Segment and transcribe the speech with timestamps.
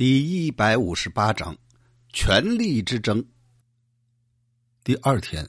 [0.00, 1.54] 第一百五十八章，
[2.10, 3.22] 权力之争。
[4.82, 5.46] 第二天，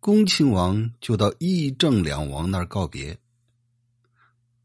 [0.00, 3.16] 恭亲王就到议政两王那儿告别。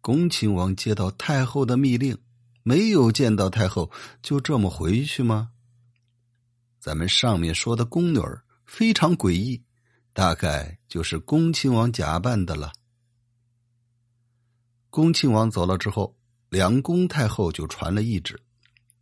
[0.01, 2.17] 恭亲王接到太后的密令，
[2.63, 3.91] 没有见到太后，
[4.23, 5.51] 就这么回去吗？
[6.79, 9.61] 咱们上面说的宫女儿非常诡异，
[10.13, 12.73] 大概就是恭亲王假扮的了。
[14.89, 16.17] 恭亲王走了之后，
[16.49, 18.41] 两宫太后就传了懿旨。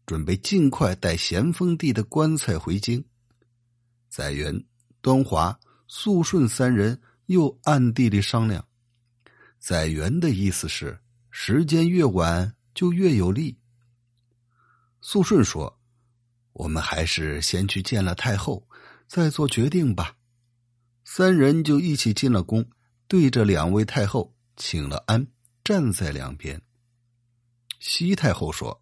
[0.10, 3.06] 准备尽快带咸丰帝的棺材回京。
[4.10, 4.66] 载元、
[5.02, 5.56] 端华、
[5.88, 8.66] 肃顺三人又暗地里商量。
[9.60, 11.00] 载元的意思是，
[11.30, 13.56] 时间越晚就越有利。
[15.00, 15.80] 肃顺说
[16.54, 18.68] ：“我们还是先去见了太后，
[19.05, 20.16] 再做决定吧。”
[21.05, 22.68] 三人就一起进了宫，
[23.07, 25.28] 对着两位太后请了安，
[25.64, 26.60] 站在两边。
[27.80, 28.82] 西太后说。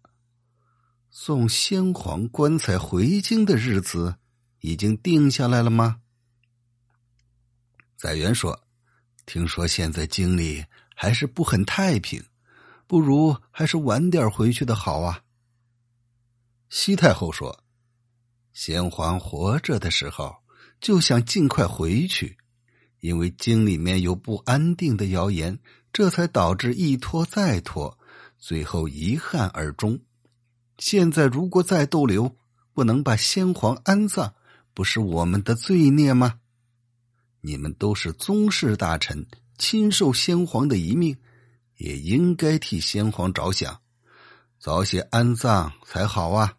[1.10, 4.16] 送先皇棺材回京的日子
[4.60, 6.00] 已经定下来了吗？
[7.96, 8.66] 载元说
[9.26, 12.22] ：“听说现在京里还是不很太平，
[12.86, 15.22] 不如还是晚点回去的好啊。”
[16.68, 17.64] 西太后说
[18.52, 20.36] ：“先皇活着的时候
[20.80, 22.36] 就想尽快回去，
[23.00, 25.58] 因为京里面有不安定的谣言，
[25.92, 27.98] 这才导致一拖再拖，
[28.38, 29.98] 最后遗憾而终。”
[30.78, 32.36] 现在如果再逗留，
[32.72, 34.32] 不能把先皇安葬，
[34.72, 36.40] 不是我们的罪孽吗？
[37.40, 39.26] 你们都是宗室大臣，
[39.58, 41.16] 亲受先皇的遗命，
[41.76, 43.80] 也应该替先皇着想，
[44.58, 46.56] 早些安葬才好啊！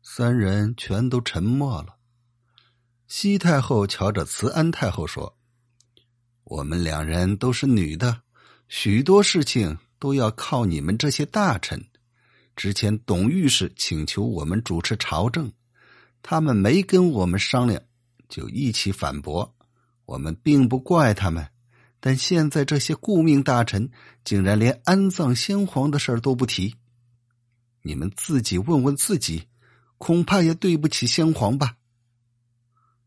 [0.00, 1.96] 三人全都沉默了。
[3.08, 5.36] 西太后瞧着慈安太后说
[6.44, 8.22] ：“我们两人都是女的，
[8.68, 11.84] 许多事情都要靠你们这些大臣。”
[12.56, 15.52] 之前董御史请求我们主持朝政，
[16.22, 17.82] 他们没跟我们商量，
[18.28, 19.54] 就一起反驳。
[20.06, 21.48] 我们并不怪他们，
[21.98, 23.90] 但现在这些顾命大臣
[24.22, 26.76] 竟然连安葬先皇的事都不提。
[27.82, 29.48] 你们自己问问自己，
[29.98, 31.76] 恐怕也对不起先皇吧。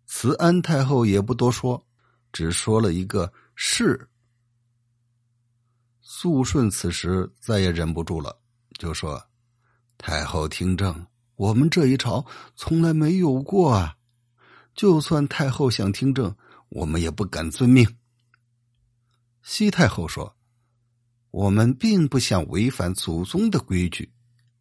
[0.06, 1.86] 慈安太后也不多说，
[2.32, 4.10] 只说了一个是。
[6.02, 8.40] 肃顺此时再也忍不住了，
[8.78, 9.27] 就说。
[9.98, 12.26] 太后听政，我们这一朝
[12.56, 13.96] 从来没有过啊！
[14.76, 16.36] 就算太后想听政，
[16.70, 17.98] 我们也不敢遵命。
[19.42, 20.36] 西太后说
[21.32, 24.12] ：“我们并不想违反祖宗的规矩，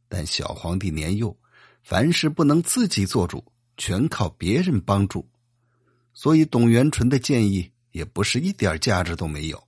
[0.09, 1.37] 但小皇帝年幼，
[1.83, 3.45] 凡事不能自己做主，
[3.77, 5.29] 全靠别人帮助。
[6.15, 9.63] 所以董元淳的建议也不是一点价值都没有。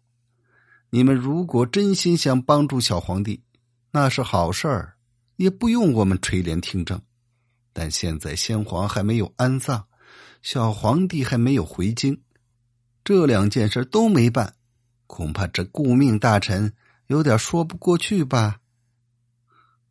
[0.88, 3.42] 你们如果真心想帮助小皇帝，
[3.90, 4.94] 那是好事儿。”
[5.38, 7.00] 也不用我们垂帘听政，
[7.72, 9.84] 但现在先皇还没有安葬，
[10.42, 12.20] 小皇帝还没有回京，
[13.04, 14.56] 这两件事都没办，
[15.06, 16.74] 恐怕这顾命大臣
[17.06, 18.58] 有点说不过去吧。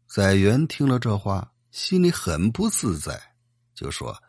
[0.05, 3.17] 载元听了这话，心里很不自在，
[3.73, 4.21] 就说：“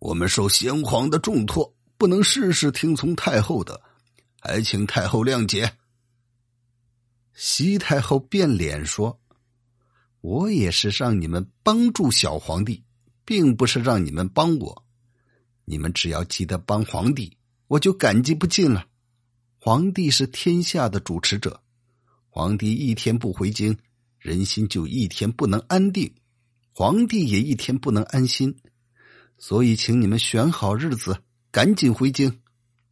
[0.00, 3.80] 我们受先皇的重托，不能事事听从太后的，
[4.40, 5.76] 还请太后谅解。”
[7.34, 9.20] 西太后变脸说。
[10.20, 12.82] 我也是让你们帮助小皇帝，
[13.24, 14.84] 并不是让你们帮我。
[15.64, 17.36] 你们只要记得帮皇帝，
[17.68, 18.86] 我就感激不尽了。
[19.58, 21.60] 皇帝是天下的主持者，
[22.28, 23.76] 皇帝一天不回京，
[24.18, 26.12] 人心就一天不能安定，
[26.72, 28.56] 皇帝也一天不能安心。
[29.38, 32.40] 所以，请你们选好日子，赶紧回京，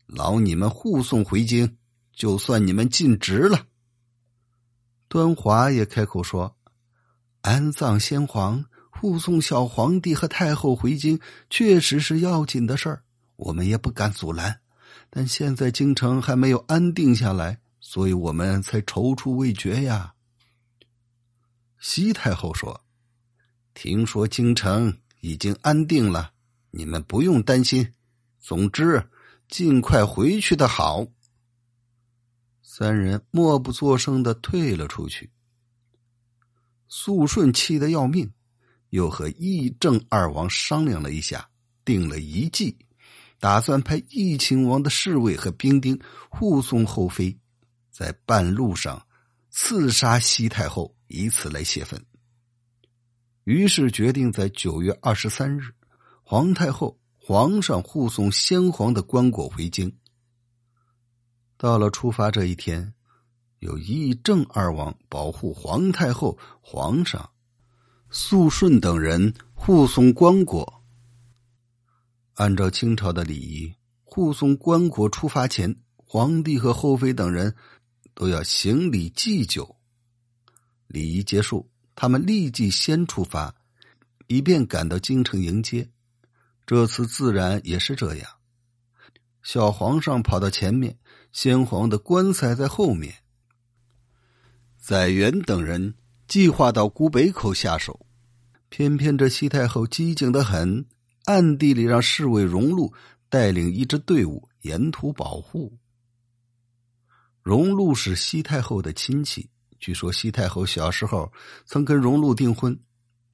[0.07, 1.77] 劳你们护送回京，
[2.13, 3.67] 就算你们尽职了。
[5.09, 6.57] 端华也开口说。
[7.45, 13.03] 安葬先皇、护送小皇帝和太后回京，确实是要紧的事儿，
[13.37, 14.61] 我们也不敢阻拦。
[15.11, 20.15] 但现在京城还没有安定下来，所以我们才踌躇未决呀。
[21.79, 22.81] 西太后说
[23.75, 26.33] ：“听说京城已经安定了，
[26.71, 27.93] 你们不用担心。
[28.41, 29.07] 总之，
[29.49, 31.07] 尽快回去的好。”
[32.65, 35.31] 三人默不作声的退了出去。
[36.97, 38.33] 肃顺气得要命，
[38.91, 41.51] 又和议政二王商量了一下，
[41.85, 42.79] 定了一计，
[43.41, 47.37] 打算派义亲王的侍卫和兵丁护送后妃，
[47.91, 49.05] 在半路上
[49.51, 52.01] 刺杀西太后，以此来泄愤。
[53.43, 55.75] 于是决定在九月二十三日，
[56.23, 59.93] 皇太后、皇上护送先皇的棺椁回京。
[61.57, 62.94] 到了出发这一天。
[63.65, 67.31] 有议政二王保护皇太后、皇上，
[68.11, 70.71] 肃顺等人护送棺椁。
[72.35, 77.57] 按照清朝的礼仪，护送棺椁出发前，皇帝和后妃等人
[78.13, 79.77] 都要行礼祭酒。
[80.87, 81.67] 礼仪结束，
[81.97, 83.55] 他们立即先出发，
[84.27, 85.89] 以便赶到京城迎接。
[86.67, 88.29] 这次自然也是这样。
[89.43, 90.99] 小皇上跑到前面，
[91.33, 93.24] 先皇的棺材在后面。
[94.87, 95.95] 载元等人
[96.29, 98.05] 计划到古北口下手，
[98.69, 100.85] 偏偏这西太后机警的很，
[101.25, 102.93] 暗地里让侍卫荣禄
[103.31, 105.75] 带领一支队伍沿途保护。
[107.43, 109.49] 荣禄是西太后的亲戚，
[109.81, 111.33] 据说西太后小时候
[111.65, 112.79] 曾跟荣禄订婚，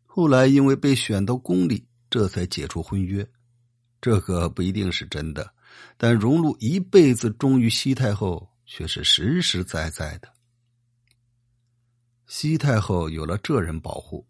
[0.07, 3.29] 后来因为被选到宫里，这才解除婚约。
[4.01, 5.53] 这个不一定是真的。
[5.97, 10.29] 但荣禄一辈子忠于西太后，却是实实在在的。
[12.33, 14.25] 西太后有了这人保护，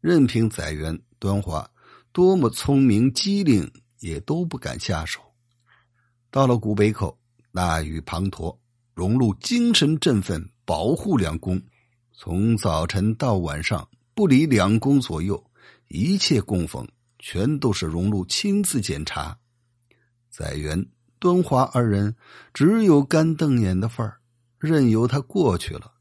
[0.00, 1.70] 任凭载元、端华
[2.10, 5.20] 多么聪明机灵，也都不敢下手。
[6.30, 7.18] 到了古北口，
[7.52, 8.56] 大雨滂沱，
[8.94, 11.60] 荣禄精神振奋，保护两宫，
[12.14, 15.50] 从早晨到晚上不离两宫左右，
[15.88, 16.88] 一切供奉
[17.18, 19.38] 全都是荣禄亲自检查。
[20.30, 20.86] 载元、
[21.18, 22.16] 端华二人
[22.54, 24.20] 只有干瞪眼的份儿，
[24.58, 25.92] 任由他过去了。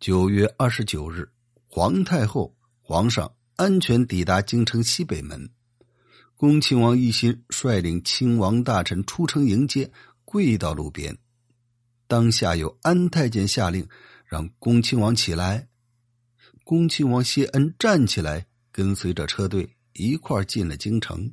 [0.00, 1.28] 九月二十九日，
[1.66, 5.50] 皇太后、皇上安全抵达京城西北门，
[6.36, 9.90] 恭亲王奕欣率领亲王大臣出城迎接，
[10.24, 11.18] 跪到路边。
[12.06, 13.88] 当下有安太监下令
[14.24, 15.68] 让恭亲王起来，
[16.62, 21.32] 恭亲王谢恩站起来，跟随着车队一块进了京城。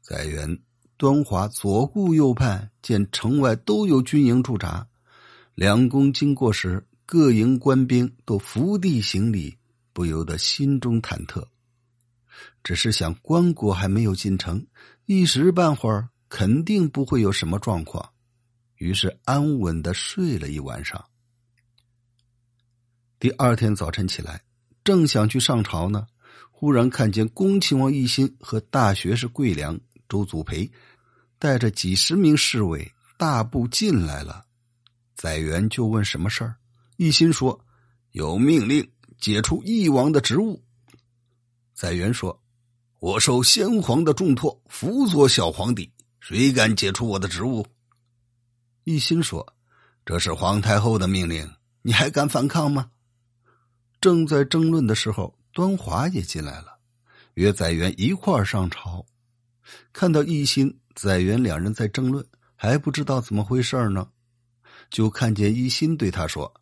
[0.00, 0.58] 载元、
[0.96, 4.88] 端华左顾右盼，见城外都有军营驻扎，
[5.54, 9.56] 两宫经过时，各营官兵都伏地行礼，
[9.92, 11.46] 不由得心中忐忑。
[12.62, 14.66] 只是想棺椁还没有进城，
[15.06, 18.10] 一时半会儿肯定不会有什么状况，
[18.74, 21.04] 于是安稳的睡了一晚上。
[23.18, 24.42] 第二天早晨起来，
[24.82, 26.08] 正想去上朝呢，
[26.50, 29.80] 忽然看见恭亲王奕欣和大学士桂良。
[30.08, 30.70] 周祖培
[31.38, 34.44] 带着几十名侍卫大步进来了，
[35.16, 36.56] 载元就问什么事儿，
[36.96, 37.64] 一心说
[38.12, 40.62] 有命令解除翼王的职务。
[41.74, 42.42] 载元说
[43.00, 47.66] ：“我受先皇的重托，辅佐小皇帝，谁敢解除我的职务？”
[48.84, 49.54] 一心说
[50.06, 51.50] ：“这是皇太后的命令，
[51.82, 52.90] 你还敢反抗吗？”
[54.00, 56.78] 正在争论的时候，端华也进来了，
[57.34, 59.04] 约载元一块儿上朝。
[59.92, 64.08] 看到一心、载元两人在争论，还不知道怎么回事呢，
[64.90, 66.54] 就看见一心对他说：“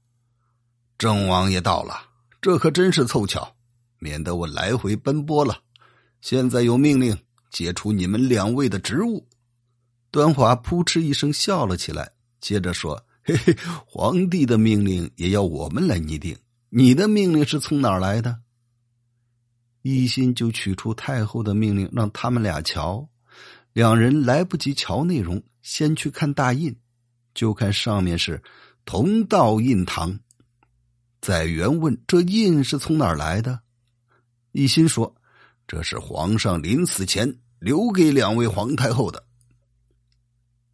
[0.96, 2.10] 郑王爷到了，
[2.40, 3.56] 这可真是凑巧，
[3.98, 5.58] 免得我来回奔波了。
[6.20, 7.18] 现在有命令
[7.50, 9.26] 解除你们两位的职务。”
[10.10, 16.38] 端华扑哧一声笑了起来，接着说：“嘿嘿，皇帝的命令也要我们来拟定，
[16.70, 18.40] 你的命令是从哪儿来的？”
[19.82, 23.08] 一心就取出太后的命令，让他们俩瞧。
[23.72, 26.76] 两人来不及瞧内容，先去看大印，
[27.34, 28.40] 就看上面是
[28.86, 30.20] “同道印堂”。
[31.24, 33.58] 载元问：“这印是从哪儿来的？”
[34.52, 35.16] 一心说
[35.66, 39.24] ：“这是皇上临死前留给两位皇太后的。”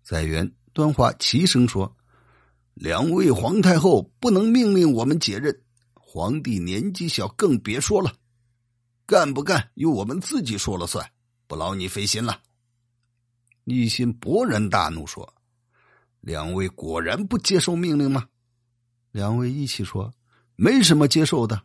[0.02, 1.96] 载元、端华齐声说
[2.74, 5.56] ：“两位皇太后不能命令我们解任，
[5.94, 8.12] 皇帝年纪小，更别说了。”
[9.06, 11.08] 干不干由我们自己说了算，
[11.46, 12.42] 不劳你费心了。
[13.62, 15.32] 一心勃然大怒说
[16.20, 18.26] ：“两位果然不接受命令吗？”
[19.12, 20.12] 两位一起说
[20.62, 21.62] ：“没什么接受的。”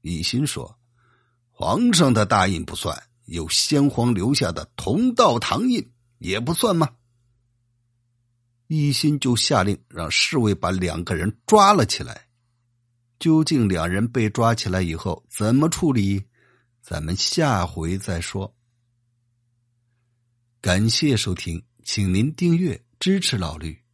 [0.00, 0.78] 一心说
[1.50, 6.94] ：“皇上的大印不算，有先皇留下的同道堂印也不算吗？”
[8.68, 12.28] 一心就下令让侍卫把两个人抓了起来。
[13.18, 16.24] 究竟两人被抓起来以后怎么处理？
[16.82, 18.54] 咱们下回再说。
[20.60, 23.85] 感谢收听，请您订阅支持老绿。